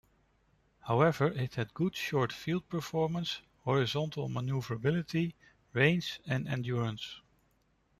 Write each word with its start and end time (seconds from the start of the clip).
However, 0.79 1.27
it 1.27 1.53
had 1.53 1.75
good 1.75 1.95
short 1.95 2.33
field 2.33 2.67
performance, 2.69 3.43
horizontal 3.59 4.29
manoeuvrability, 4.29 5.35
range 5.73 6.19
and 6.25 6.47
endurance. 6.47 7.21